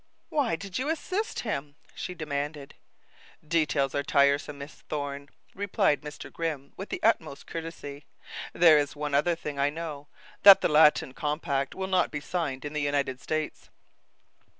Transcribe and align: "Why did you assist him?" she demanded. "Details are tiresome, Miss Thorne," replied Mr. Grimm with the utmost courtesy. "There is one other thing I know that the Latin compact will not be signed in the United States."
"Why 0.29 0.55
did 0.55 0.79
you 0.79 0.89
assist 0.89 1.41
him?" 1.41 1.75
she 1.93 2.15
demanded. 2.15 2.73
"Details 3.47 3.93
are 3.93 4.01
tiresome, 4.01 4.57
Miss 4.57 4.73
Thorne," 4.89 5.29
replied 5.53 6.01
Mr. 6.01 6.33
Grimm 6.33 6.73
with 6.75 6.89
the 6.89 7.03
utmost 7.03 7.45
courtesy. 7.45 8.05
"There 8.51 8.79
is 8.79 8.95
one 8.95 9.13
other 9.13 9.35
thing 9.35 9.59
I 9.59 9.69
know 9.69 10.07
that 10.41 10.61
the 10.61 10.69
Latin 10.69 11.13
compact 11.13 11.75
will 11.75 11.85
not 11.85 12.09
be 12.09 12.19
signed 12.19 12.65
in 12.65 12.73
the 12.73 12.81
United 12.81 13.21
States." 13.21 13.69